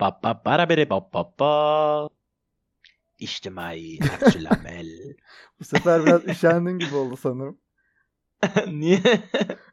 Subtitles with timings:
[0.00, 2.08] Ba ba bara bere ba ba ba.
[3.18, 3.98] İçtimai.
[5.60, 7.58] Bu sefer biraz üşendin gibi oldu sanırım.
[8.66, 9.02] Niye?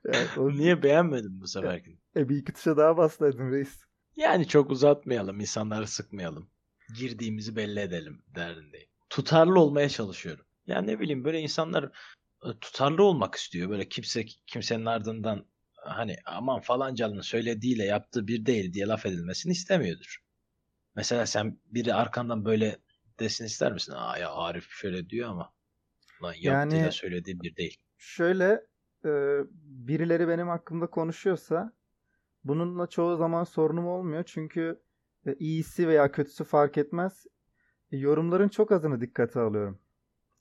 [0.06, 0.50] Evet, o...
[0.50, 1.98] Niye beğenmedin bu seferki?
[2.16, 3.82] E bir iki tuşa daha bassaydın reis.
[4.16, 6.50] Yani çok uzatmayalım, insanları sıkmayalım.
[6.96, 8.88] Girdiğimizi belli edelim derdindeyim.
[9.10, 10.46] Tutarlı olmaya çalışıyorum.
[10.68, 11.84] Ya ne bileyim böyle insanlar
[12.46, 13.70] e, tutarlı olmak istiyor.
[13.70, 15.46] Böyle kimse kimsenin ardından
[15.84, 20.18] hani aman falancalının söylediğiyle yaptığı bir değil diye laf edilmesini istemiyordur.
[20.96, 22.78] Mesela sen biri arkandan böyle
[23.20, 23.94] desin ister misin?
[23.96, 25.54] Aa ya Arif şöyle diyor ama
[26.24, 27.78] lan yaptığıyla Yani- söylediği bir değil.
[27.98, 28.66] Şöyle
[29.06, 29.10] e,
[29.64, 31.74] birileri benim hakkımda konuşuyorsa
[32.44, 34.24] bununla çoğu zaman sorunum olmuyor.
[34.28, 34.82] Çünkü
[35.26, 37.26] e, iyisi veya kötüsü fark etmez.
[37.92, 39.80] E, yorumların çok azını dikkate alıyorum.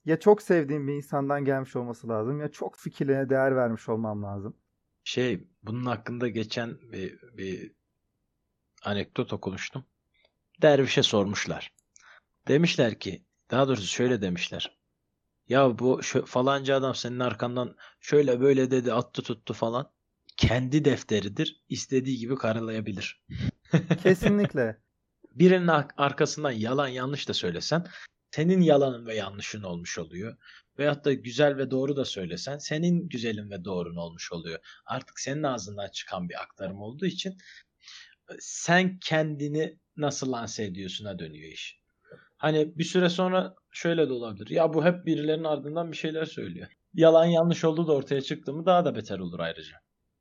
[0.04, 4.56] Ya çok sevdiğim bir insandan gelmiş olması lazım ya çok fikirlerine değer vermiş olmam lazım.
[5.04, 7.72] Şey bunun hakkında geçen bir, bir
[8.82, 9.84] anekdot okumuştum.
[10.62, 11.72] Dervişe sormuşlar.
[12.48, 14.78] Demişler ki daha doğrusu şöyle demişler.
[15.48, 19.92] Ya bu şu, falanca adam senin arkandan şöyle böyle dedi attı tuttu falan.
[20.36, 21.64] Kendi defteridir.
[21.68, 23.24] istediği gibi karalayabilir.
[24.02, 24.80] Kesinlikle.
[25.30, 27.86] Birinin ar- arkasından yalan yanlış da söylesen
[28.30, 30.36] senin yalanın ve yanlışın olmuş oluyor.
[30.80, 34.58] Veyahut da güzel ve doğru da söylesen senin güzelin ve doğrun olmuş oluyor.
[34.86, 37.30] Artık senin ağzından çıkan bir aktarım olduğu için
[38.30, 41.80] e, sen kendini nasıl lanse ediyorsun'a dönüyor iş.
[42.36, 44.50] Hani bir süre sonra şöyle de olabilir.
[44.50, 46.66] Ya bu hep birilerinin ardından bir şeyler söylüyor.
[46.94, 49.76] Yalan yanlış olduğu da ortaya çıktı mı daha da beter olur ayrıca.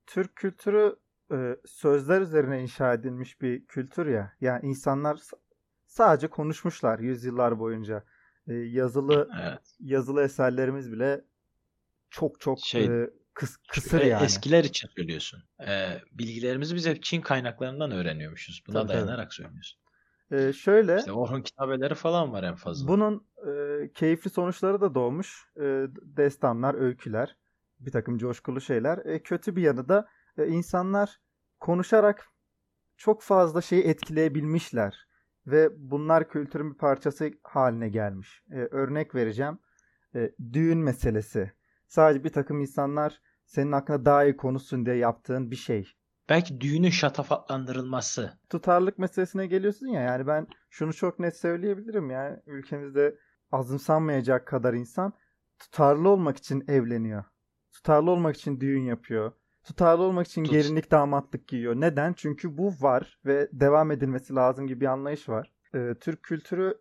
[0.06, 0.96] Türk kültürü
[1.32, 4.34] e, sözler üzerine inşa edilmiş bir kültür ya.
[4.42, 5.20] Yani insanlar
[5.88, 8.04] sadece konuşmuşlar yüzyıllar boyunca.
[8.50, 9.60] E, yazılı Evet.
[9.80, 11.22] yazılı eserlerimiz bile
[12.10, 14.26] çok çok Şey, e, kıs, kısır E, yani.
[14.26, 15.44] Eskiler için söylüyorsun.
[15.68, 18.64] Ee, bilgilerimizi biz hep Çin kaynaklarından öğreniyormuşuz.
[18.68, 18.98] Buna Tabii, tabii.
[18.98, 19.80] dayanarak söylüyorsun.
[20.32, 22.88] E, şöyle İşte Orhun kitabeleri falan var en fazla.
[22.88, 25.48] bunun e, keyifli sonuçları da doğmuş.
[25.58, 27.36] E, destanlar, öyküler,
[27.80, 28.98] bir takım coşkulu şeyler.
[29.06, 30.08] E, kötü bir yanı da
[30.38, 31.20] e, insanlar
[31.60, 32.28] konuşarak
[32.98, 35.08] çok fazla şeyi etkileyebilmişler
[35.52, 38.44] ve bunlar kültürün bir parçası haline gelmiş.
[38.52, 39.60] E, örnek vereceğim.
[40.16, 41.52] E, düğün meselesi.
[41.88, 45.94] Sadece bir takım insanlar senin hakkında daha iyi konuşsun diye yaptığın bir şey.
[46.30, 48.40] Belki düğünün şatafatlandırılması.
[48.50, 53.16] tutarlılık meselesine geliyorsun ya yani ben şunu çok net söyleyebilirim yani ülkemizde
[53.52, 55.14] azımsanmayacak kadar insan
[55.60, 57.24] tutarlı olmak için evleniyor.
[57.72, 59.32] Tutarlı olmak için düğün yapıyor.
[59.70, 61.76] Tutarlı olmak için Tut- gelinlik damatlık giyiyor.
[61.76, 62.14] Neden?
[62.14, 65.52] Çünkü bu var ve devam edilmesi lazım gibi bir anlayış var.
[65.76, 66.78] Ee, Türk kültürü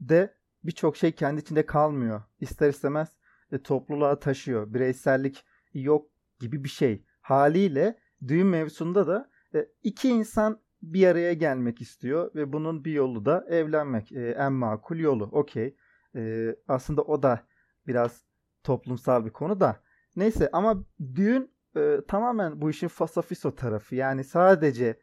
[0.00, 2.22] de birçok şey kendi içinde kalmıyor.
[2.40, 3.08] İster istemez
[3.52, 4.74] e, topluluğa taşıyor.
[4.74, 6.10] Bireysellik yok
[6.40, 7.04] gibi bir şey.
[7.20, 7.98] Haliyle
[8.28, 13.46] düğün mevzusunda da e, iki insan bir araya gelmek istiyor ve bunun bir yolu da
[13.48, 14.12] evlenmek.
[14.12, 15.24] E, en makul yolu.
[15.24, 15.76] Okey.
[16.16, 17.40] E, aslında o da
[17.86, 18.24] biraz
[18.64, 19.76] toplumsal bir konu da.
[20.16, 23.94] Neyse ama düğün e, tamamen bu işin fasafiso tarafı.
[23.94, 25.00] Yani sadece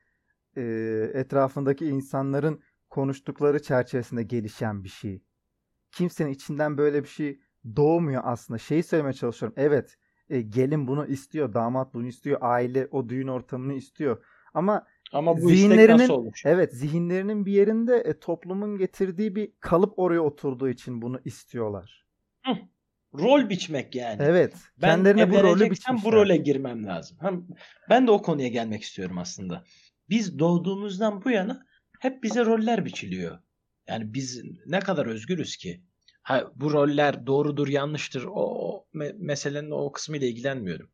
[0.57, 0.61] e,
[1.13, 5.23] etrafındaki insanların konuştukları çerçevesinde gelişen bir şey.
[5.91, 7.39] Kimsenin içinden böyle bir şey
[7.75, 8.57] doğmuyor aslında.
[8.57, 9.55] Şeyi söylemeye çalışıyorum.
[9.57, 9.97] Evet
[10.29, 14.23] e, gelin bunu istiyor, damat bunu istiyor, aile o düğün ortamını istiyor.
[14.53, 16.45] Ama Ama bu istek Zihinlerinin- nasıl olmuş?
[16.45, 22.05] evet zihinlerinin bir yerinde e, toplumun getirdiği bir kalıp oraya oturduğu için bunu istiyorlar.
[23.13, 24.23] Rol biçmek yani.
[24.23, 24.53] Evet.
[24.81, 26.03] Ben kendilerine bu rolü biçmişler.
[26.03, 27.17] bu role girmem lazım.
[27.21, 27.47] Hem
[27.89, 29.63] ben de o konuya gelmek istiyorum aslında.
[30.09, 31.65] Biz doğduğumuzdan bu yana
[31.99, 33.39] hep bize roller biçiliyor.
[33.87, 35.83] Yani biz ne kadar özgürüz ki?
[36.21, 40.91] Ha, bu roller doğrudur yanlıştır o, o me- meselenin o kısmıyla ilgilenmiyorum.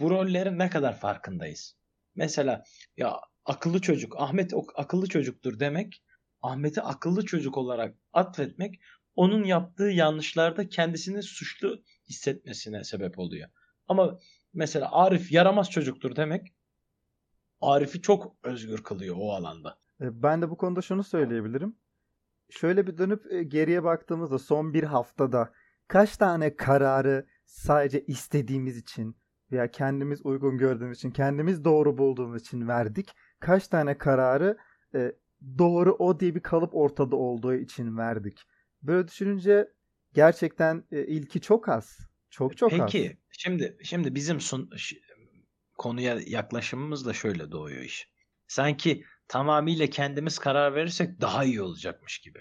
[0.00, 1.76] Bu rollerin ne kadar farkındayız?
[2.14, 2.62] Mesela
[2.96, 6.02] ya akıllı çocuk Ahmet akıllı çocuktur demek
[6.42, 8.80] Ahmet'i akıllı çocuk olarak atfetmek
[9.18, 13.48] onun yaptığı yanlışlarda kendisini suçlu hissetmesine sebep oluyor.
[13.88, 14.18] Ama
[14.54, 16.54] mesela Arif yaramaz çocuktur demek
[17.60, 19.78] Arif'i çok özgür kılıyor o alanda.
[20.00, 21.76] E, Ben de bu konuda şunu söyleyebilirim.
[22.50, 25.52] Şöyle bir dönüp e, geriye baktığımızda son bir haftada
[25.88, 29.16] kaç tane kararı sadece istediğimiz için
[29.52, 33.14] veya kendimiz uygun gördüğümüz için, kendimiz doğru bulduğumuz için verdik.
[33.40, 34.58] Kaç tane kararı
[34.94, 35.12] e,
[35.58, 38.46] doğru o diye bir kalıp ortada olduğu için verdik.
[38.82, 39.68] Böyle düşününce
[40.14, 41.98] gerçekten e, ilki çok az.
[42.30, 42.78] Çok çok az.
[42.78, 44.70] Peki şimdi şimdi bizim sun,
[45.78, 48.10] konuya yaklaşımımız da şöyle doğuyor iş.
[48.46, 52.38] Sanki tamamıyla kendimiz karar verirsek daha iyi olacakmış gibi.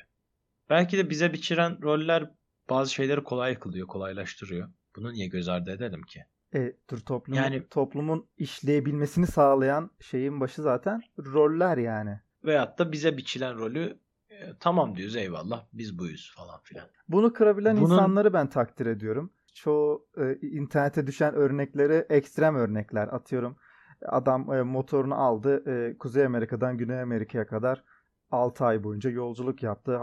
[0.70, 2.32] Belki de bize biçilen roller
[2.70, 4.70] bazı şeyleri kolay kılıyor, kolaylaştırıyor.
[4.96, 6.26] Bunu niye göz ardı edelim ki?
[6.56, 12.20] E, dur toplumun, Yani- toplumun işleyebilmesini sağlayan şeyin başı zaten roller yani.
[12.44, 14.00] veyahut da bize biçilen rolü
[14.42, 16.88] e, tamam diyoruz eyvallah biz buyuz falan filan.
[17.08, 17.92] Bunu kırabilen Bunun...
[17.92, 19.34] insanları ben takdir ediyorum.
[19.54, 23.58] Çoğu e, internete düşen örnekleri ekstrem örnekler atıyorum.
[24.06, 27.84] Adam e, motorunu aldı e, Kuzey Amerika'dan Güney Amerika'ya kadar
[28.32, 30.00] 6 ay boyunca yolculuk yaptı.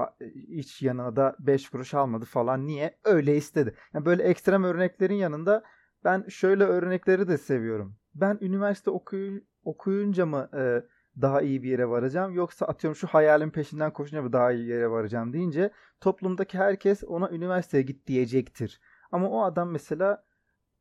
[0.49, 2.67] Hiç yanına da 5 kuruş almadı falan.
[2.67, 2.99] Niye?
[3.05, 3.75] Öyle istedi.
[3.95, 5.63] Yani böyle ekstrem örneklerin yanında
[6.05, 7.97] ben şöyle örnekleri de seviyorum.
[8.15, 10.83] Ben üniversite okuy okuyunca mı e,
[11.20, 14.90] daha iyi bir yere varacağım yoksa atıyorum şu hayalin peşinden koşunca mı daha iyi yere
[14.90, 15.70] varacağım deyince
[16.00, 18.81] toplumdaki herkes ona üniversiteye git diyecektir.
[19.12, 20.25] Ama o adam mesela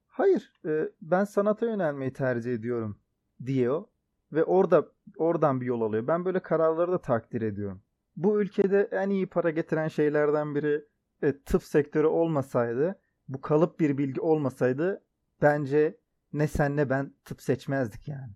[0.08, 3.00] hayır e, ben sanata yönelmeyi tercih ediyorum
[3.46, 3.84] diyor
[4.32, 4.88] ve orada
[5.18, 6.08] oradan bir yol alıyor.
[6.08, 7.82] Ben böyle kararları da takdir ediyorum.
[8.16, 10.86] Bu ülkede en iyi para getiren şeylerden biri
[11.22, 15.04] e, tıp sektörü olmasaydı, bu kalıp bir bilgi olmasaydı
[15.42, 15.98] bence
[16.34, 18.34] ne sen ne ben tıp seçmezdik yani.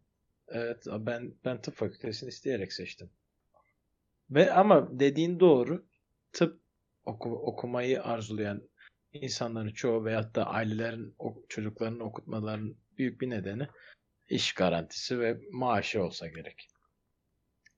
[0.48, 3.10] Evet ben ben tıp fakültesini isteyerek seçtim.
[4.30, 5.86] Ve ama dediğin doğru.
[6.32, 6.62] Tıp
[7.06, 8.70] oku, okumayı arzulayan
[9.14, 11.16] insanların çoğu veyahut da ailelerin
[11.50, 13.68] çocuklarının okutmalarının büyük bir nedeni
[14.30, 16.68] iş garantisi ve maaşı olsa gerek.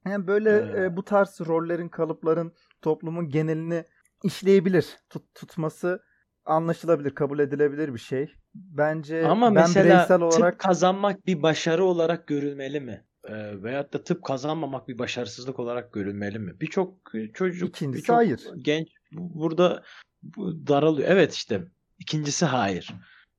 [0.06, 3.84] Yani böyle ee, e, bu tarz rollerin, kalıpların toplumun genelini
[4.24, 4.98] işleyebilir.
[5.10, 6.04] Tut, tutması
[6.50, 8.34] anlaşılabilir, kabul edilebilir bir şey.
[8.56, 13.06] Bence Ama ben mesela bireysel olarak tıp kazanmak bir başarı olarak görülmeli mi?
[13.24, 16.60] Ee, veyahut da tıp kazanmamak bir başarısızlık olarak görülmeli mi?
[16.62, 18.42] Birçok çocuk, birçok hayır.
[18.58, 19.84] genç burada
[20.68, 21.10] daralıyor.
[21.12, 21.64] Evet işte
[22.00, 22.94] ikincisi hayır.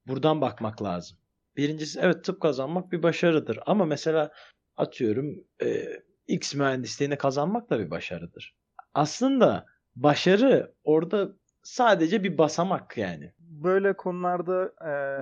[0.06, 1.18] Buradan bakmak lazım.
[1.56, 3.58] Birincisi evet tıp kazanmak bir başarıdır.
[3.66, 4.30] Ama mesela
[4.76, 5.86] atıyorum e,
[6.26, 8.56] X mühendisliğini kazanmak da bir başarıdır.
[8.94, 9.66] Aslında
[9.96, 13.32] başarı orada sadece bir basamak yani.
[13.38, 14.72] Böyle konularda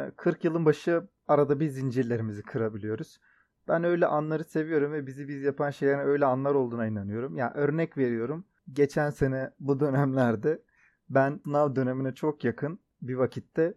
[0.08, 3.20] e, 40 yılın başı arada bir zincirlerimizi kırabiliyoruz.
[3.68, 7.36] Ben öyle anları seviyorum ve bizi biz yapan şeylerin öyle anlar olduğuna inanıyorum.
[7.36, 8.44] Yani örnek veriyorum.
[8.72, 10.62] Geçen sene bu dönemlerde
[11.10, 13.74] ben sınav dönemine çok yakın bir vakitte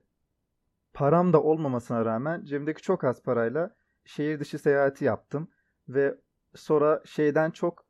[0.94, 3.76] param da olmamasına rağmen cebimdeki çok az parayla
[4.06, 5.48] şehir dışı seyahati yaptım
[5.90, 6.16] ve
[6.56, 7.86] sonra şeyden çok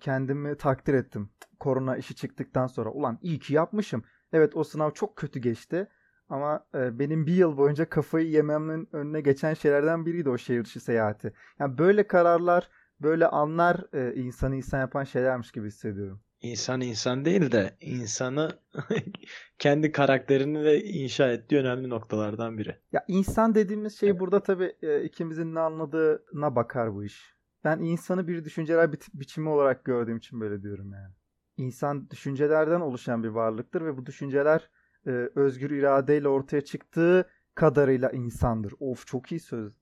[0.00, 1.30] kendimi takdir ettim.
[1.60, 4.04] Korona işi çıktıktan sonra ulan iyi ki yapmışım.
[4.32, 5.88] Evet o sınav çok kötü geçti
[6.28, 10.80] ama e, benim bir yıl boyunca kafayı yememin önüne geçen şeylerden biriydi o şehir dışı
[10.80, 11.32] seyahati.
[11.58, 12.68] Yani böyle kararlar,
[13.00, 18.58] böyle anlar e, insanı insan yapan şeylermiş gibi hissediyorum insan insan değil de insanı
[19.58, 22.76] kendi karakterini de inşa ettiği önemli noktalardan biri.
[22.92, 27.34] Ya insan dediğimiz şey burada tabii e, ikimizin ne anladığına bakar bu iş.
[27.64, 31.14] Ben insanı bir düşünceler bi- biçimi olarak gördüğüm için böyle diyorum yani.
[31.60, 34.70] İnsan düşüncelerden oluşan bir varlıktır ve bu düşünceler
[35.06, 38.74] e, özgür iradeyle ortaya çıktığı kadarıyla insandır.
[38.80, 39.72] Of çok iyi söz.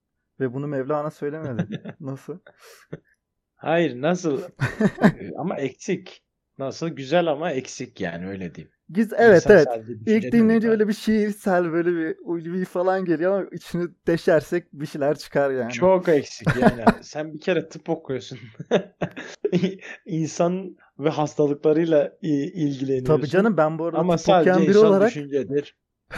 [0.40, 1.96] Ve bunu Mevlana söylemedi.
[2.00, 2.38] Nasıl?
[3.54, 4.42] Hayır nasıl?
[5.38, 6.24] Ama eksik.
[6.58, 6.88] Nasıl?
[6.88, 8.74] Güzel ama eksik yani öyle diyeyim.
[8.90, 9.68] Güzel, evet İnsan evet.
[10.06, 15.18] İlk dinleyince böyle bir şiirsel böyle bir ulvi falan geliyor ama içini deşersek bir şeyler
[15.18, 15.72] çıkar yani.
[15.72, 16.84] Çok eksik yani.
[17.02, 18.38] Sen bir kere tıp okuyorsun.
[20.06, 23.16] İnsan ve hastalıklarıyla ilgileniyorsun.
[23.16, 25.08] Tabii canım ben bu arada ama sadece biri insan olarak...
[25.08, 25.76] düşüncedir.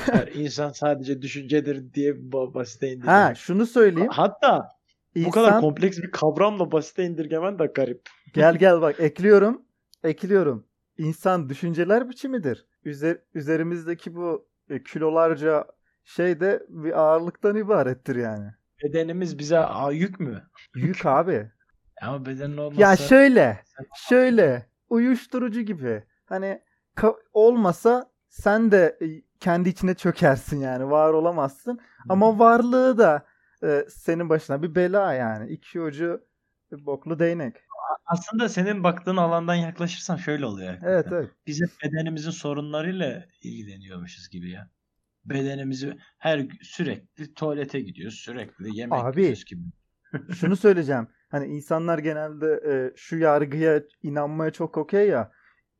[0.08, 3.14] Yani insan sadece düşüncedir diye basite indirgemek.
[3.14, 4.10] Ha şunu söyleyeyim.
[4.12, 4.68] Hatta
[5.14, 5.28] insan...
[5.28, 8.02] bu kadar kompleks bir kavramla basite indirgemen de garip.
[8.34, 9.62] Gel gel bak ekliyorum
[10.04, 10.66] ekliyorum.
[11.00, 12.66] İnsan düşünceler biçimidir.
[12.84, 15.64] Üzer, üzerimizdeki bu e, kilolarca
[16.04, 18.50] şey de bir ağırlıktan ibarettir yani.
[18.82, 20.42] Bedenimiz bize a, yük mü?
[20.74, 21.50] Yük abi.
[22.02, 22.82] Ama bedenin olmasa...
[22.82, 23.64] Ya şöyle,
[24.08, 26.04] şöyle uyuşturucu gibi.
[26.24, 26.62] Hani
[27.32, 29.06] olmasa sen de e,
[29.38, 31.80] kendi içine çökersin yani var olamazsın.
[32.08, 33.26] Ama varlığı da
[33.62, 35.50] e, senin başına bir bela yani.
[35.50, 36.24] İki ucu
[36.72, 37.69] boklu değnek
[38.06, 40.78] aslında senin baktığın alandan yaklaşırsan şöyle oluyor.
[40.82, 41.30] Evet evet.
[41.46, 44.70] Biz hep bedenimizin sorunlarıyla ilgileniyormuşuz gibi ya.
[45.24, 49.62] Bedenimizi her sürekli tuvalete gidiyoruz, sürekli yemek Abi, yiyoruz gibi.
[50.34, 51.08] şunu söyleyeceğim.
[51.28, 55.32] Hani insanlar genelde e, şu yargıya inanmaya çok okey ya.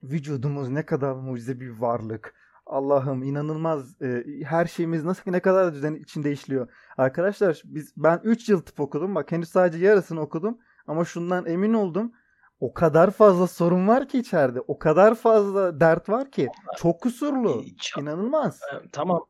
[0.03, 2.35] Vücudumuz ne kadar mucize bir varlık.
[2.67, 4.03] Allah'ım inanılmaz.
[4.03, 6.71] E, her şeyimiz nasıl ne kadar düzen içinde işliyor.
[6.97, 9.15] Arkadaşlar biz ben 3 yıl tıp okudum.
[9.15, 10.59] Bak henüz sadece yarısını okudum.
[10.87, 12.13] Ama şundan emin oldum.
[12.61, 14.61] O kadar fazla sorun var ki içeride.
[14.61, 16.49] O kadar fazla dert var ki.
[16.79, 17.65] Çok kusurlu.
[17.83, 18.61] Çok, İnanılmaz.
[18.93, 19.27] Tamam.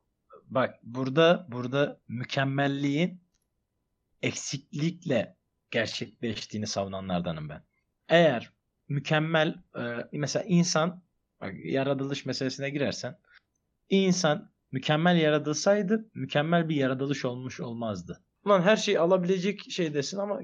[0.47, 3.21] Bak burada burada mükemmelliğin
[4.21, 5.35] eksiklikle
[5.71, 7.63] gerçekleştiğini savunanlardanım ben.
[8.09, 8.51] Eğer
[8.89, 9.55] mükemmel
[10.11, 11.01] mesela insan
[11.63, 13.17] yaratılış meselesine girersen
[13.89, 18.21] insan mükemmel yaratılsaydı mükemmel bir yaratılış olmuş olmazdı.
[18.45, 20.39] Ulan her şeyi alabilecek şeydesin ama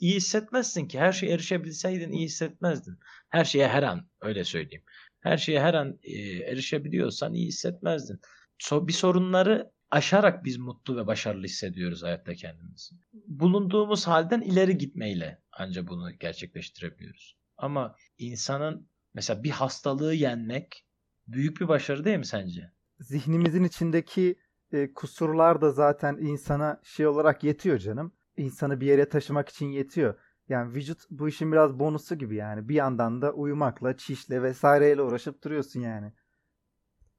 [0.00, 0.98] iyi hissetmezsin ki.
[0.98, 2.98] Her şeye erişebilseydin iyi hissetmezdin.
[3.28, 4.84] Her şeye her an öyle söyleyeyim.
[5.20, 8.20] Her şeye her an e, erişebiliyorsan iyi hissetmezdin.
[8.58, 12.94] So, bir sorunları aşarak biz mutlu ve başarılı hissediyoruz hayatta kendimizi.
[13.12, 17.36] Bulunduğumuz halden ileri gitmeyle ancak bunu gerçekleştirebiliyoruz.
[17.56, 20.84] Ama insanın mesela bir hastalığı yenmek
[21.26, 22.72] büyük bir başarı değil mi sence?
[23.00, 24.36] Zihnimizin içindeki
[24.72, 28.12] e, kusurlar da zaten insana şey olarak yetiyor canım.
[28.36, 30.14] İnsanı bir yere taşımak için yetiyor.
[30.48, 32.68] Yani vücut bu işin biraz bonusu gibi yani.
[32.68, 36.12] Bir yandan da uyumakla, çişle vesaireyle uğraşıp duruyorsun yani.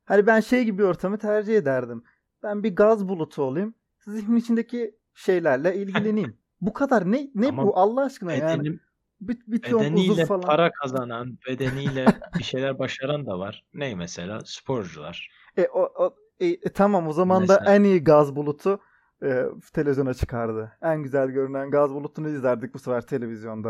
[0.05, 2.03] Hani ben şey gibi ortamı tercih ederdim.
[2.43, 3.75] Ben bir gaz bulutu olayım.
[3.99, 6.37] Zihnin içindeki şeylerle ilgileneyim.
[6.61, 8.79] bu kadar ne ne Ama bu Allah aşkına bedenim, yani.
[9.21, 10.41] Bir, bir bedeniyle falan.
[10.41, 12.05] para kazanan, bedeniyle
[12.39, 13.63] bir şeyler başaran da var.
[13.73, 14.41] Ne mesela?
[14.45, 15.29] Sporcular.
[15.57, 17.65] E, o, o e, e, tamam o zaman mesela.
[17.65, 18.79] da en iyi gaz bulutu
[19.23, 20.77] e, televizyona çıkardı.
[20.81, 23.69] En güzel görünen gaz bulutunu izlerdik bu sefer televizyonda.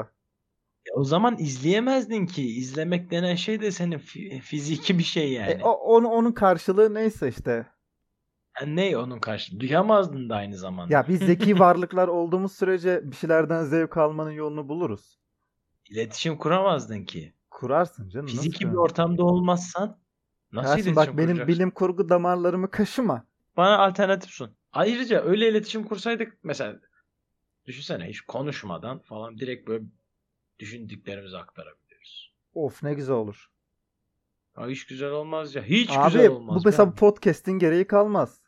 [0.86, 2.56] E, o zaman izleyemezdin ki.
[2.58, 3.98] İzlemek denen şey de senin
[4.40, 5.52] fiziki bir şey yani.
[5.52, 7.68] E, o, onu, onun karşılığı neyse işte.
[8.62, 9.60] Yani ne onun karşılığı?
[9.60, 10.94] Duyamazdın da aynı zamanda.
[10.94, 15.20] Ya biz zeki varlıklar olduğumuz sürece bir şeylerden zevk almanın yolunu buluruz.
[15.90, 17.34] İletişim kuramazdın ki.
[17.50, 18.28] Kurarsın canım.
[18.28, 19.98] Fiziki bir ortamda olmazsan
[20.52, 23.26] nasıl Yasin, bak benim bilim kurgu damarlarımı kaşıma.
[23.58, 24.52] Bana alternatif sun.
[24.74, 26.80] Ayrıca öyle iletişim kursaydık mesela
[27.66, 29.84] düşünsene hiç konuşmadan falan direkt böyle
[30.60, 32.34] düşündüklerimizi aktarabiliyoruz.
[32.54, 33.50] Of ne güzel olur.
[34.58, 35.64] Ya hiç güzel olmaz ya.
[35.64, 36.56] Hiç Abi, güzel olmaz.
[36.56, 38.42] bu mesela podcast'in gereği kalmaz.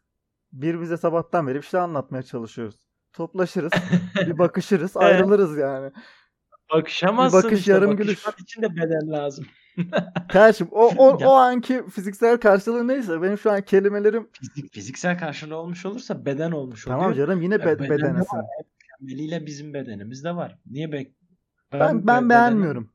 [0.51, 2.75] Birbirimize sabahtan beri bir şey anlatmaya çalışıyoruz.
[3.13, 3.71] Toplaşırız,
[4.15, 5.91] bir bakışırız, ayrılırız yani.
[6.73, 7.71] Bakışamazsın bir bakış işte.
[7.71, 8.25] yarım gülüş.
[8.39, 9.45] için de beden lazım.
[10.29, 15.55] Kardeşim o, o, o anki fiziksel karşılığı neyse benim şu an kelimelerim Fizik, fiziksel karşılığı
[15.55, 16.99] olmuş olursa beden olmuş oluyor.
[16.99, 18.39] Tamam canım yine be, bedenesin.
[18.99, 20.59] Mükemmeliyle bizim bedenimiz de var.
[20.65, 21.07] Niye be
[21.73, 22.89] ben, ben, ben beğenmiyorum.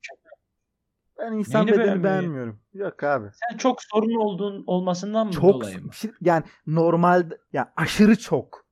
[1.18, 2.60] Ben insan Neyini bedeni beğenmiyorum.
[2.74, 3.28] Yok abi.
[3.50, 5.90] Sen çok sorun olduğun olmasından mı çok, dolayı mı?
[6.20, 8.65] Yani normal yani aşırı çok.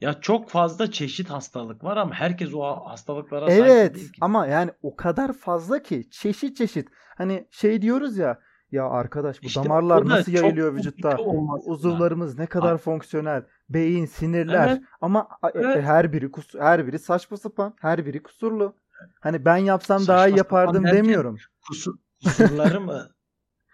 [0.00, 4.18] Ya çok fazla çeşit hastalık var ama herkes o hastalıklara sahip evet, değil ki.
[4.20, 6.88] ama yani o kadar fazla ki çeşit çeşit.
[7.16, 8.38] Hani şey diyoruz ya
[8.72, 11.16] ya arkadaş bu işte damarlar nasıl yayılıyor vücutta?
[11.64, 12.78] Uzuvlarımız ne kadar Abi.
[12.78, 13.44] fonksiyonel?
[13.68, 14.82] Beyin, sinirler evet.
[15.00, 15.84] ama e, evet.
[15.84, 18.74] her biri kus her biri saçma sapan, her biri kusurlu.
[19.20, 21.36] Hani ben yapsam saçma daha iyi yapardım demiyorum.
[21.68, 23.10] Kusur, kusurları mı?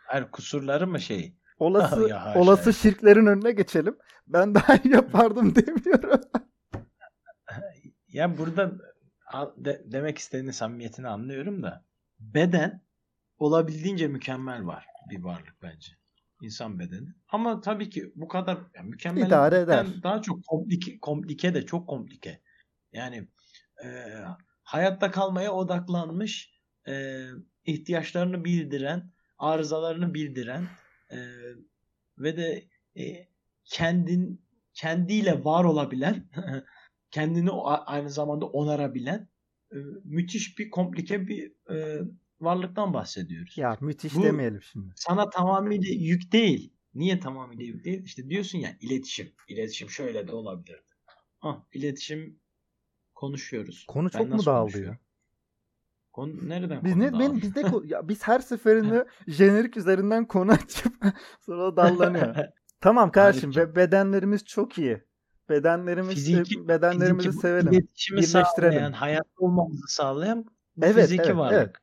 [0.07, 1.37] Her kusurları mı şey?
[1.59, 3.97] Olası ya, olası şirklerin önüne geçelim.
[4.27, 6.21] Ben daha iyi yapardım demiyorum.
[8.09, 8.73] ya burada
[9.57, 11.85] de, demek istediğin samimiyetini anlıyorum da
[12.21, 12.83] beden
[13.39, 15.93] olabildiğince mükemmel var bir varlık bence.
[16.43, 17.09] İnsan bedeni.
[17.29, 19.87] Ama tabii ki bu kadar yani mükemmel İdare eder.
[20.03, 22.41] daha çok komplike, komplike de çok komplike.
[22.93, 23.29] Yani
[23.85, 23.89] e,
[24.63, 27.25] hayatta kalmaya odaklanmış e,
[27.65, 30.67] ihtiyaçlarını bildiren, arızalarını bildiren
[31.11, 31.19] e,
[32.19, 33.29] ve de e,
[33.65, 36.31] kendin kendiyle var olabilen,
[37.11, 39.29] kendini aynı zamanda onarabilen
[39.73, 42.01] e, müthiş bir komplike bir e,
[42.41, 43.59] varlıktan bahsediyoruz.
[43.59, 44.93] Ya müthiş Bu, demeyelim şimdi.
[44.97, 46.73] Sana tamamıyla yük değil.
[46.95, 48.05] Niye tamamıyla yük değil?
[48.05, 49.33] İşte diyorsun ya iletişim.
[49.49, 50.83] İletişim şöyle de olabilirdi.
[51.41, 52.41] Ah, iletişim
[53.15, 53.85] konuşuyoruz.
[53.89, 54.99] Konu ben çok mu dağıldı ya?
[56.17, 60.95] Konu nereden biz ne ben bizde ya biz her seferinde jenerik üzerinden konu açıp
[61.47, 62.37] sonra dallanıyor.
[62.81, 65.05] tamam kardeşim be, bedenlerimiz çok iyi.
[65.49, 67.73] Bedenlerimiz fiziki, bedenlerimizi fiziki, sevelim.
[67.73, 70.45] İletişimi sağlayan, hayatta olmamızı sağlayan
[70.83, 71.55] evet, fiziki evet, varlık.
[71.55, 71.77] Evet.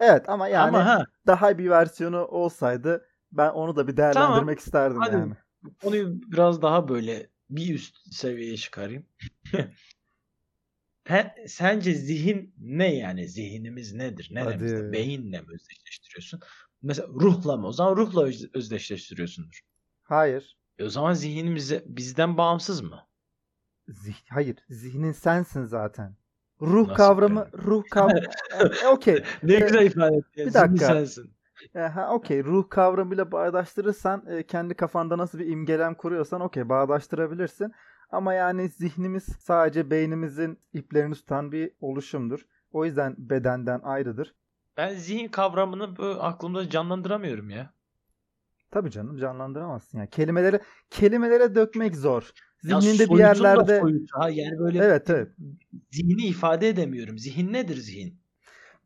[0.00, 4.54] evet ama yani ama ha, daha bir versiyonu olsaydı ben onu da bir değerlendirmek tamam,
[4.54, 5.34] isterdim hadi yani.
[5.82, 9.06] Konuyu biraz daha böyle bir üst seviyeye çıkarayım.
[11.46, 13.28] Sence zihin ne yani?
[13.28, 14.28] Zihnimiz nedir?
[14.32, 14.60] Ne Hadi.
[14.60, 14.92] demek?
[14.92, 16.40] Beyinle mi özdeşleştiriyorsun?
[16.82, 17.66] Mesela ruhla mı?
[17.66, 19.60] O zaman ruhla özdeşleştiriyorsundur.
[20.02, 20.56] Hayır.
[20.78, 23.06] E o zaman zihnimiz bizden bağımsız mı?
[23.88, 24.56] Zih hayır.
[24.68, 26.16] Zihnin sensin zaten.
[26.60, 27.64] Ruh Nasıl kavramı, yani?
[27.66, 28.20] ruh kavramı.
[28.82, 29.24] e, okey.
[29.42, 30.46] ne e, güzel ifade ettin.
[30.46, 30.86] Bir dakika.
[30.86, 31.30] sensin.
[31.74, 32.44] E, ha okey.
[32.44, 37.72] Ruh kavramıyla bağdaştırırsan e, kendi kafanda nasıl bir imgelem kuruyorsan okey bağdaştırabilirsin.
[38.12, 42.40] Ama yani zihnimiz sadece beynimizin iplerini tutan bir oluşumdur.
[42.72, 44.34] O yüzden bedenden ayrıdır.
[44.76, 47.74] Ben zihin kavramını böyle aklımda canlandıramıyorum ya.
[48.70, 49.98] Tabii canım canlandıramazsın.
[49.98, 52.30] Yani kelimelere kelimelere dökmek zor.
[52.62, 55.28] Zihninde ya bir yerlerde ha yani böyle Evet evet.
[55.90, 57.18] Zihni ifade edemiyorum.
[57.18, 58.20] Zihin nedir zihin?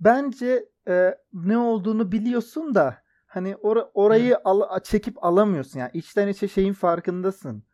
[0.00, 5.78] Bence e, ne olduğunu biliyorsun da hani or- orayı al- çekip alamıyorsun.
[5.78, 7.64] Yani içten içe şeyin farkındasın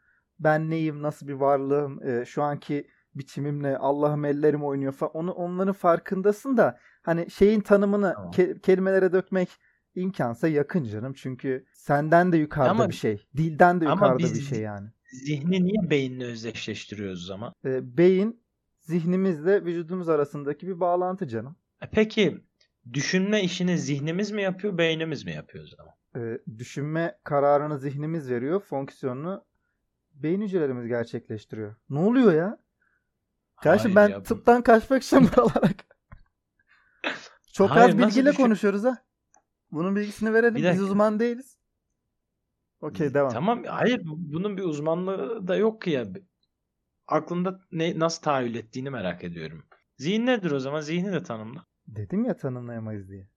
[0.41, 5.13] ben neyim, nasıl bir varlığım, e, şu anki biçimimle Allah'ım ellerim oynuyor falan.
[5.15, 8.31] Onu onların farkındasın da hani şeyin tanımını Tamam.
[8.33, 9.49] ke- kelimelere dökmek
[9.95, 11.13] imkansa yakın canım.
[11.13, 13.27] Çünkü senden de yukarıda Ama- bir şey.
[13.37, 14.89] Dilden de Ama yukarıda biz- bir şey yani.
[15.27, 17.53] Zihni niye beyinle özdeşleştiriyoruz o zaman?
[17.65, 18.43] E, beyin
[18.81, 21.57] zihnimizle vücudumuz arasındaki bir bağlantı canım.
[21.83, 22.39] E peki
[22.93, 25.95] düşünme işini zihnimiz mi yapıyor, beynimiz mi yapıyor o zaman?
[26.17, 28.61] E, düşünme kararını zihnimiz veriyor.
[28.61, 29.45] Fonksiyonunu
[30.23, 31.77] beyin hücrelerimiz gerçekleştiriyor.
[31.91, 32.59] Ne oluyor ya?
[33.63, 35.71] Kardeşim ben ya, bu- tıptan kaçmak için buralara
[37.53, 38.99] Çok Hayır, az bilgiyle düşün- konuşuyoruz ha.
[39.71, 40.55] Bunun bilgisini verelim.
[40.55, 41.59] Bir Biz uzman değiliz.
[42.81, 43.33] Okey devam.
[43.33, 46.07] Tamam, hayır bu- bunun bir uzmanlığı da yok ki ya.
[47.07, 49.65] Aklında ne nasıl tahayyül ettiğini merak ediyorum.
[49.97, 50.81] Zihin nedir o zaman?
[50.81, 51.67] Zihni de tanımla.
[51.87, 53.29] Dedim ya tanımlayamayız diye.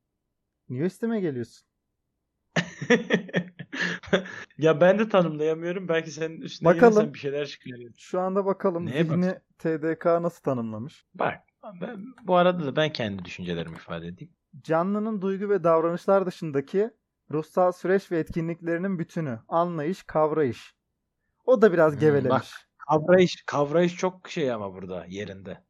[0.70, 1.68] Niye üstüme geliyorsun?
[4.58, 5.88] ya ben de tanımlayamıyorum.
[5.88, 7.14] Belki senin üstüne Bakalım.
[7.14, 7.96] bir şeyler çıkarıyorum.
[7.98, 11.06] Şu anda bakalım Neye zihni TDK nasıl tanımlamış?
[11.14, 11.40] Bak,
[11.82, 14.34] ben, bu arada da ben kendi düşüncelerimi ifade edeyim.
[14.62, 16.90] Canlının duygu ve davranışlar dışındaki
[17.32, 19.40] ruhsal süreç ve etkinliklerinin bütünü.
[19.48, 20.76] Anlayış, kavrayış.
[21.46, 22.30] O da biraz Hmm, gevelemiş.
[22.30, 22.44] bak.
[22.90, 25.64] Kavrayış, kavrayış çok şey ama burada yerinde.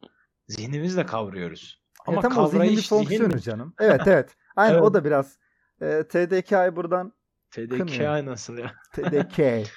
[0.48, 1.84] Zihnimizle kavruyoruz.
[2.06, 3.74] Ama evet ama o zihnin bir kavrayış fonksiyonu zihin canım.
[3.80, 4.36] Evet evet.
[4.56, 4.84] Aynen Evet.
[4.84, 5.38] o da biraz
[5.82, 7.14] e, TDK'yı buradan
[7.54, 8.76] TDK nasıl ya?
[8.94, 9.68] TDK.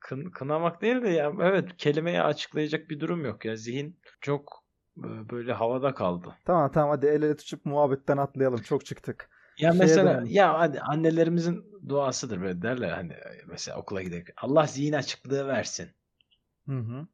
[0.00, 3.56] Kın, kınamak değil de ya evet kelimeyi açıklayacak bir durum yok ya.
[3.56, 4.64] Zihin çok
[4.98, 6.34] e, böyle havada kaldı.
[6.44, 8.62] tamam tamam hadi el ele tutup muhabbetten atlayalım.
[8.62, 9.30] Çok çıktık.
[9.58, 10.26] Ya Şeye mesela dönelim.
[10.34, 13.12] ya hadi annelerimizin duasıdır böyle derler hani
[13.46, 14.34] mesela okula giderken.
[14.36, 15.88] Allah zihin açıklığı versin.
[16.68, 17.06] Hı hı.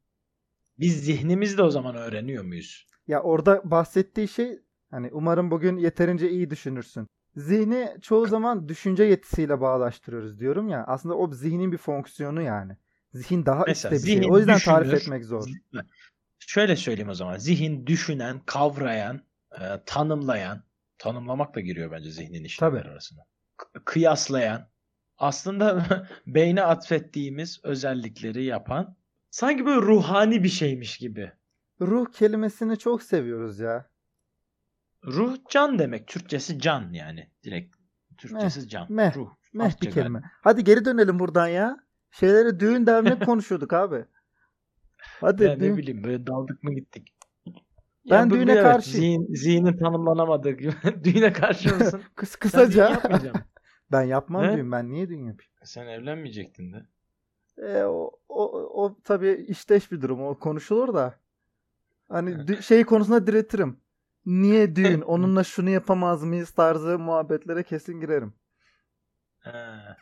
[0.78, 2.86] Biz zihnimizle o zaman öğreniyor muyuz?
[3.06, 4.58] Ya orada bahsettiği şey
[4.90, 7.06] hani umarım bugün yeterince iyi düşünürsün.
[7.40, 10.84] Zihni çoğu zaman düşünce yetisiyle bağdaştırıyoruz diyorum ya.
[10.86, 12.76] Aslında o zihnin bir fonksiyonu yani.
[13.14, 14.30] Zihin daha Mesela üstte bir şey.
[14.30, 15.02] O yüzden tarif düşünür.
[15.02, 15.48] etmek zor.
[16.38, 17.38] Şöyle söyleyeyim o zaman.
[17.38, 19.20] Zihin düşünen, kavrayan,
[19.60, 20.62] e, tanımlayan,
[20.98, 22.92] tanımlamak da giriyor bence zihnin işlemleri Tabii.
[22.92, 23.20] arasına.
[23.56, 24.68] K- kıyaslayan,
[25.18, 25.86] aslında
[26.26, 28.96] beyne atfettiğimiz özellikleri yapan,
[29.30, 31.32] sanki böyle ruhani bir şeymiş gibi.
[31.80, 33.89] Ruh kelimesini çok seviyoruz ya.
[35.06, 36.06] Ruh can demek.
[36.06, 37.28] Türkçesi can yani.
[37.44, 37.76] Direkt
[38.18, 38.86] Türkçesi can.
[38.92, 39.30] meh, Ruh.
[39.52, 40.18] Meh bir kelime.
[40.18, 40.30] galiba.
[40.42, 41.76] Hadi geri dönelim buradan ya.
[42.10, 44.04] Şeyleri düğün dernek konuşuyorduk abi.
[45.20, 47.14] Hadi Ya ne düğün- bileyim böyle daldık mı gittik.
[48.10, 49.22] Ben bu düğüne evet, karşıyım.
[49.26, 50.72] Zihin, zihnin tanımlanamadığı gibi.
[51.04, 52.02] düğüne karşı mısın?
[52.16, 52.90] Kıs kısaca.
[52.90, 53.44] yapmayacaksın.
[53.92, 54.56] ben yapmam Ne?
[54.56, 54.72] düğün.
[54.72, 55.52] Ben niye düğün yapayım?
[55.64, 56.86] Sen evlenmeyecektin de.
[57.58, 58.44] E, o, o,
[58.84, 60.22] o tabii işteş bir durum.
[60.26, 61.14] O konuşulur da.
[62.08, 63.76] Hani şey konusunda diretirim.
[64.26, 65.00] Niye düğün?
[65.06, 68.34] Onunla şunu yapamaz mıyız tarzı muhabbetlere kesin girerim.
[69.38, 69.96] Ha.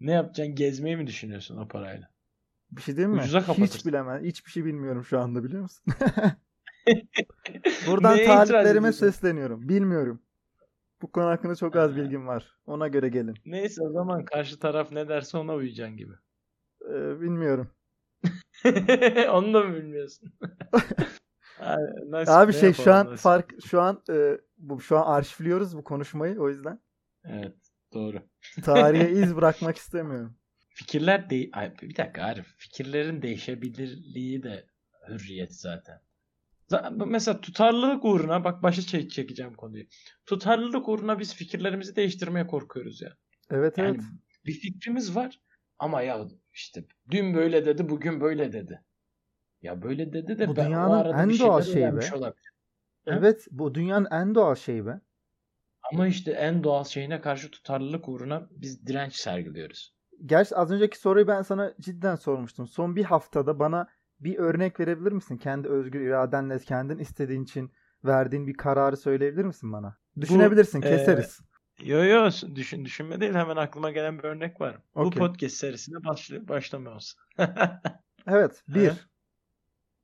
[0.00, 0.54] Ne yapacaksın?
[0.54, 2.08] Gezmeyi mi düşünüyorsun o parayla?
[2.70, 3.20] Bir şey diyeyim mi?
[3.20, 3.90] Ucuza Hiç kapatırsın.
[3.90, 4.24] bilemem.
[4.24, 5.84] Hiçbir şey bilmiyorum şu anda biliyor musun?
[7.86, 9.68] Buradan Neye taliplerime sesleniyorum.
[9.68, 10.22] Bilmiyorum.
[11.02, 12.56] Bu konu hakkında çok az bilgim var.
[12.66, 13.34] Ona göre gelin.
[13.44, 16.12] Neyse o zaman karşı taraf ne derse ona uyacaksın gibi.
[16.90, 17.70] Ee, bilmiyorum.
[19.30, 20.32] Onu da mı bilmiyorsun?
[21.60, 23.18] Ay, nasip, Abi şey şu an nasip.
[23.18, 26.80] fark şu an e, bu şu an arşivliyoruz bu konuşmayı o yüzden
[27.24, 27.54] Evet
[27.94, 28.22] doğru.
[28.64, 30.36] tarihe iz bırakmak istemiyorum.
[30.68, 32.46] Fikirler de Ay, bir dakika Arif.
[32.56, 34.66] Fikirlerin değişebilirliği de
[35.08, 36.00] hürriyet zaten.
[36.70, 39.84] Z- Mesela tutarlılık uğruna bak başa çek çekeceğim konuyu.
[40.26, 43.16] Tutarlılık uğruna biz fikirlerimizi değiştirmeye korkuyoruz ya.
[43.50, 44.00] Evet Yani evet.
[44.46, 45.40] bir fikrimiz var
[45.78, 48.82] ama ya işte dün böyle dedi bugün böyle dedi.
[49.62, 52.10] Ya böyle dedi de Bu ben o dünyanın arada en bir doğal şeyi be.
[52.14, 52.32] olabilirim.
[53.06, 55.00] Evet bu dünyanın en doğal şeyi be.
[55.92, 59.94] Ama işte en doğal şeyine karşı tutarlılık uğruna biz direnç sergiliyoruz.
[60.26, 62.66] Gerçi az önceki soruyu ben sana cidden sormuştum.
[62.66, 63.88] Son bir haftada bana
[64.20, 65.36] bir örnek verebilir misin?
[65.36, 67.72] Kendi özgür iradenle kendin istediğin için
[68.04, 69.96] verdiğin bir kararı söyleyebilir misin bana?
[70.20, 71.40] Düşünebilirsin, e, keseriz.
[71.84, 74.78] Yo yo düşün düşünme değil hemen aklıma gelen bir örnek var.
[74.94, 75.20] Bu Okey.
[75.20, 77.16] podcast serisine başlı, başlamıyoruz.
[78.28, 78.92] Evet, bir.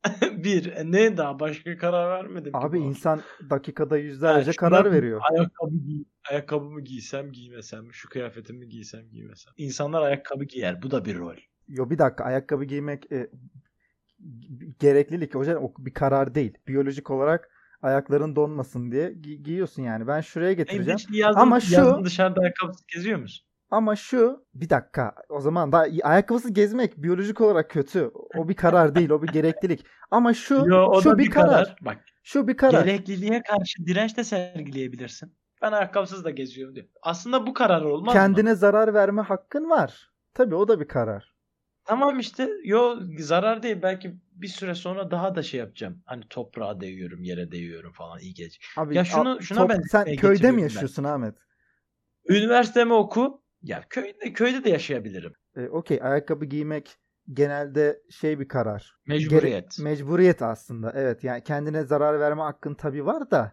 [0.45, 2.83] bir e, ne daha başka karar vermedim ki Abi bu.
[2.83, 5.21] insan dakikada yüzlerce karar veriyor.
[5.31, 7.95] Ayakkabı giy, ayakkabımı giysem giymesem mi?
[7.95, 9.53] Şu kıyafetimi giysem giymesem.
[9.57, 10.83] İnsanlar ayakkabı giyer.
[10.83, 11.37] Bu da bir rol.
[11.69, 13.31] Yo bir dakika ayakkabı giymek e,
[14.79, 16.59] gereklilik hocam o bir karar değil.
[16.69, 17.51] Biyolojik olarak
[17.83, 20.07] ayakların donmasın diye gi- giyiyorsun yani.
[20.07, 20.99] Ben şuraya E, getireceğim.
[20.99, 23.47] hiç yazın, Ama şu- yazın dışarıda ayakkabısız geziyor musun?
[23.73, 28.11] Ama şu bir dakika o zaman da ayakkabısız gezmek biyolojik olarak kötü.
[28.39, 29.87] O bir karar değil, o bir gereklilik.
[30.11, 31.77] Ama şu Yo, şu da bir karar.
[31.81, 32.85] Bak Şu bir karar.
[32.85, 35.35] gerekliliğe karşı direnç de sergileyebilirsin.
[35.63, 36.87] Ben ayakkabısız da geziyorum diyor.
[37.03, 38.21] Aslında bu karar olmaz mı?
[38.21, 40.11] Kendine zarar verme hakkın var.
[40.35, 41.35] Tabii o da bir karar.
[41.85, 46.03] Tamam işte yo zarar değil belki bir süre sonra daha da şey yapacağım.
[46.05, 48.65] Hani toprağa değiyorum, yere değiyorum falan iyi gelecek.
[48.77, 51.35] Abi, Ya şunu şuna top- ben sen köyde mi yaşıyorsun Ahmet?
[52.29, 53.42] Üniversitemi oku.
[53.63, 55.33] Ya köyde köyde de yaşayabilirim.
[55.57, 56.97] E, Okey ayakkabı giymek
[57.33, 58.97] genelde şey bir karar.
[59.07, 59.77] Mecburiyet.
[59.77, 60.93] Gere- mecburiyet aslında.
[60.95, 63.53] Evet yani kendine zarar verme hakkın tabii var da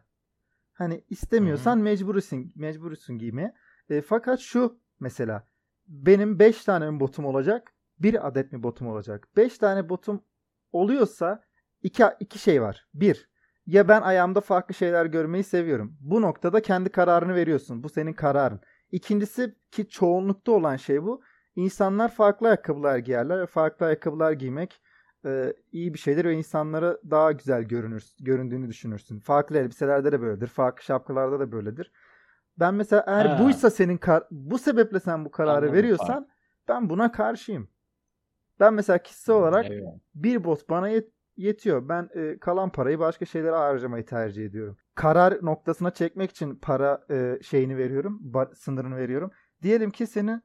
[0.74, 3.54] hani istemiyorsan mecbursun mecbursun giymeye.
[3.90, 5.48] E, fakat şu mesela
[5.88, 7.74] benim 5 tane mi botum olacak?
[8.00, 9.28] Bir adet mi botum olacak?
[9.38, 10.24] 5 tane botum
[10.72, 11.44] oluyorsa
[11.84, 12.88] iki, iki şey var.
[12.94, 13.30] Bir,
[13.66, 15.98] ya ben ayağımda farklı şeyler görmeyi seviyorum.
[16.00, 17.84] Bu noktada kendi kararını veriyorsun.
[17.84, 18.60] Bu senin kararın.
[18.92, 21.22] İkincisi ki çoğunlukta olan şey bu.
[21.56, 24.82] İnsanlar farklı ayakkabılar giyerler farklı ayakkabılar giymek
[25.26, 29.20] e, iyi bir şeydir ve insanlara daha güzel görünür, göründüğünü düşünürsün.
[29.20, 30.48] Farklı elbiselerde de böyledir.
[30.48, 31.92] Farklı şapkalarda da böyledir.
[32.60, 33.44] Ben mesela eğer Ha.
[33.44, 36.28] buysa senin kar- bu sebeple sen bu kararı Anladım, veriyorsan
[36.68, 37.70] ben buna karşıyım.
[38.60, 39.94] Ben mesela kişisel olarak Eyvallah.
[40.16, 41.90] bir bot bana yet- yetiyor.
[41.90, 44.78] Ben e, kalan parayı başka şeylere harcamayı tercih ediyorum.
[44.96, 49.32] Karar noktasına çekmek için para e, şeyini veriyorum, ba- sınırını veriyorum.
[49.62, 50.42] Diyelim ki senin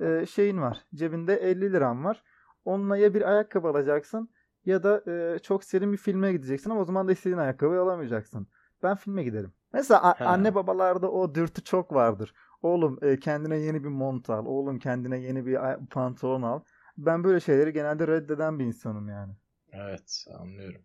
[0.00, 2.22] e, şeyin var, cebinde 50 liran var.
[2.64, 4.28] Onunla ya bir ayakkabı alacaksın
[4.64, 8.46] ya da e, çok serin bir filme gideceksin ama o zaman da istediğin ayakkabıyı alamayacaksın.
[8.82, 9.52] Ben filme giderim.
[9.72, 12.34] Mesela a- anne babalarda o dürtü çok vardır.
[12.62, 14.46] Oğlum e, kendine yeni bir mont al.
[14.46, 15.58] Oğlum kendine yeni bir
[15.90, 16.60] pantolon al.
[16.98, 19.32] Ben böyle şeyleri genelde reddeden bir insanım yani.
[19.72, 20.82] Evet anlıyorum.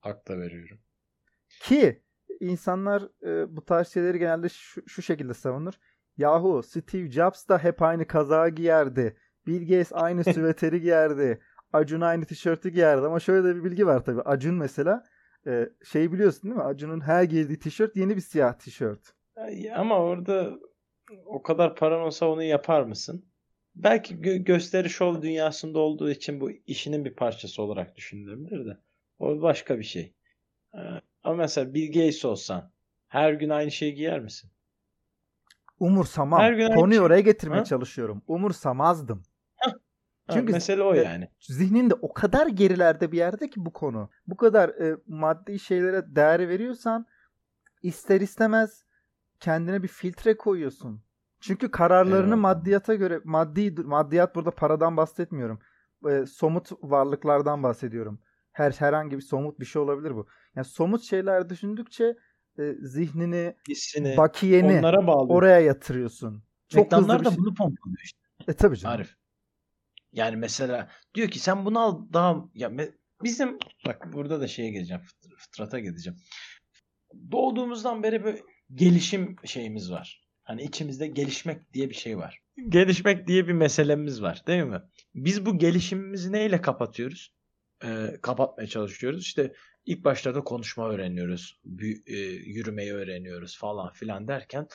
[0.00, 0.78] Hak da veriyorum.
[1.62, 2.02] Ki
[2.40, 5.74] insanlar e, bu tarz şeyleri genelde şu, şu şekilde savunur.
[6.16, 9.16] Yahu Steve Jobs da hep aynı kazağı giyerdi.
[9.46, 11.40] Bill Gates aynı süveteri giyerdi.
[11.72, 13.06] Acun aynı tişörtü giyerdi.
[13.06, 14.22] Ama şöyle de bir bilgi var tabii.
[14.22, 15.04] Acun mesela
[15.46, 16.62] e, şey biliyorsun değil mi?
[16.62, 19.14] Acun'un her giydiği tişört yeni bir siyah tişört.
[19.76, 20.58] Ama orada
[21.26, 23.24] o kadar paran olsa onu yapar mısın?
[23.74, 28.78] Belki gö- gösteri şov dünyasında olduğu için bu işinin bir parçası olarak düşünülebilir de.
[29.18, 30.14] O başka bir şey.
[30.74, 30.78] Ee,
[31.24, 32.70] Ama mesela Bill Gates olsan
[33.08, 34.50] her gün aynı şeyi giyer misin?
[35.80, 36.40] Umursamam.
[36.40, 37.06] Her gün Konuyu şey.
[37.06, 37.64] oraya getirmeye Ha?
[37.64, 38.22] çalışıyorum.
[38.26, 39.22] Umursamazdım.
[39.56, 39.72] Ha,
[40.32, 41.28] Çünkü- mesele o e, yani.
[41.40, 44.10] zihninde o kadar gerilerde bir yerde ki bu konu.
[44.26, 47.06] Bu kadar e, maddi şeylere değer veriyorsan
[47.82, 48.84] ister istemez
[49.40, 51.02] kendine bir filtre koyuyorsun.
[51.46, 52.36] Çünkü kararlarını Eyvallah.
[52.36, 55.58] maddiyata göre maddi maddiyat burada paradan bahsetmiyorum.
[56.10, 58.20] E, somut varlıklardan bahsediyorum.
[58.52, 60.26] Her herhangi bir somut bir şey olabilir bu.
[60.56, 62.16] Yani somut şeyler düşündükçe
[62.58, 65.32] e, zihnini, Hissini bakiyeni onlara bağlı.
[65.32, 66.42] oraya yatırıyorsun.
[66.68, 67.38] Çok hızlı Reklamlar bir da şey.
[67.38, 68.18] bunu pompalıyor işte.
[68.48, 68.94] E tabii canım.
[68.96, 69.14] Arif.
[70.12, 74.70] Yani mesela diyor ki sen bunu al daha ya me- bizim bak burada da şeye
[74.70, 76.18] geleceğim fıtr- fıtrata geleceğim.
[77.32, 78.40] Doğduğumuzdan beri böyle
[78.74, 80.23] gelişim şeyimiz var.
[80.44, 82.42] Hani içimizde gelişmek diye bir şey var.
[82.68, 84.82] Gelişmek diye bir meselemiz var değil mi?
[85.14, 87.32] Biz bu gelişimimizi neyle kapatıyoruz?
[87.84, 89.22] Ee, kapatmaya çalışıyoruz.
[89.22, 89.54] İşte
[89.86, 91.60] ilk başlarda konuşma öğreniyoruz.
[92.06, 94.68] e, yürümeyi öğreniyoruz falan filan derken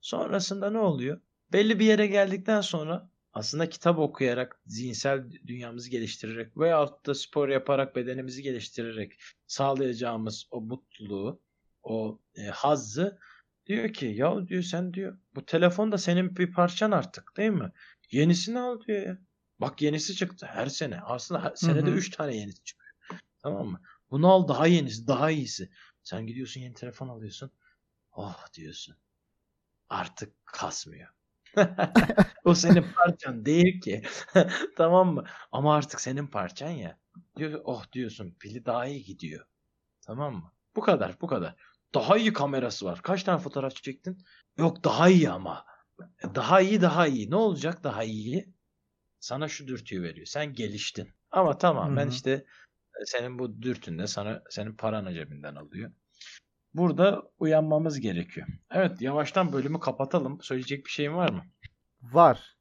[0.00, 1.20] sonrasında ne oluyor?
[1.52, 7.96] Belli bir yere geldikten sonra aslında kitap okuyarak, zihinsel dünyamızı geliştirerek veyahut da spor yaparak,
[7.96, 9.12] bedenimizi geliştirerek
[9.46, 11.40] sağlayacağımız o mutluluğu,
[11.82, 13.18] o e, hazzı
[13.66, 17.72] diyor ki ya diyor sen diyor bu telefon da senin bir parçan artık değil mi?
[18.10, 19.18] Yenisini al diyor ya.
[19.60, 21.00] Bak yenisi çıktı her sene.
[21.00, 21.94] Aslında her, senede hı.
[21.94, 22.94] 3 tane yenisi çıkıyor.
[23.42, 23.80] Tamam mı?
[24.10, 25.70] Bunu al daha yenisi, daha iyisi.
[26.02, 27.50] Sen gidiyorsun yeni telefon alıyorsun.
[28.12, 28.96] Oh diyorsun.
[29.88, 31.08] Artık kasmıyor.
[32.44, 34.02] o senin parçan değil ki.
[34.76, 35.24] tamam mı?
[35.52, 36.98] Ama artık senin parçan ya.
[37.36, 39.46] Diyor, oh diyorsun pili daha iyi gidiyor.
[40.00, 40.52] Tamam mı?
[40.76, 41.56] Bu kadar bu kadar.
[41.94, 43.00] Daha iyi kamerası var.
[43.02, 44.18] Kaç tane fotoğraf çektin?
[44.58, 45.64] Yok daha iyi ama.
[46.34, 47.30] Daha iyi daha iyi.
[47.30, 48.54] Ne olacak daha iyi?
[49.20, 50.26] Sana şu dürtüyü veriyor.
[50.26, 51.08] Sen geliştin.
[51.30, 52.10] Ama tamamen Hı hı.
[52.10, 52.30] işte
[53.00, 55.92] e, senin bu dürtün de sana senin paranı cebinden alıyor.
[56.74, 58.46] Burada uyanmamız gerekiyor.
[58.70, 60.42] Evet yavaştan bölümü kapatalım.
[60.42, 61.44] Söyleyecek bir şeyin var mı?
[62.02, 62.56] Var.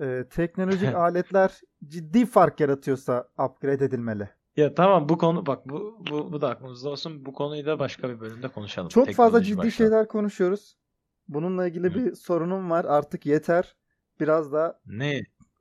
[0.00, 4.28] Ee, teknolojik aletler ciddi fark yaratıyorsa upgrade edilmeli.
[4.56, 7.26] Ya tamam bu konu bak bu bu, bu da aklımızda olsun.
[7.26, 8.88] Bu konuyu da başka bir bölümde konuşalım.
[8.88, 9.70] Çok fazla Teknoloji ciddi başta.
[9.70, 10.76] şeyler konuşuyoruz.
[11.28, 11.94] Bununla ilgili Hı.
[11.94, 12.84] bir sorunum var.
[12.84, 13.76] Artık yeter.
[14.20, 15.16] Biraz da Ne?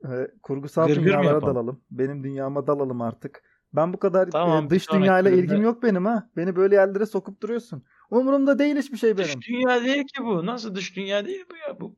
[0.06, 1.82] e, kurgusal Gırgır dünyalara dalalım.
[1.92, 3.44] Benim dünyama dalalım artık.
[3.74, 6.30] Ben bu kadar e, Tamam, bir dış dünyayla bölümde- ilgim yok benim ha.
[6.38, 7.84] Beni böyle yerlere sokup duruyorsun.
[8.10, 9.28] Umurumda değil hiçbir şey benim.
[9.40, 10.46] Dış dünya değil ki bu.
[10.46, 11.96] Nasıl dış dünya değil bu ya bu?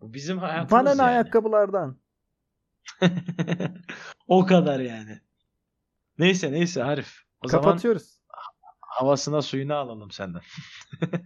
[0.00, 1.02] Bu bizim hayatımız Bana yani.
[1.02, 1.96] ayakkabılardan?
[4.28, 5.18] o kadar yani.
[6.20, 7.16] Neyse neyse Arif.
[7.44, 8.20] O zaman Kapatıyoruz.
[8.80, 10.42] havasına suyunu alalım senden.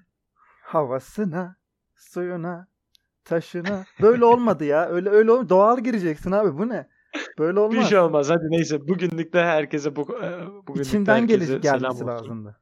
[0.62, 1.56] Havasına,
[1.96, 2.68] suyuna,
[3.24, 3.84] taşına.
[4.02, 4.88] Böyle olmadı ya.
[4.88, 5.48] Öyle öyle olmadı.
[5.48, 6.58] Doğal gireceksin abi.
[6.58, 6.88] Bu ne?
[7.38, 7.78] Böyle olmaz.
[7.78, 8.30] Bir şey olmaz.
[8.30, 12.60] Hadi neyse bugünlük de herkese bu e, bugünlük de İçinden herkese selam gelmesi lazımdı.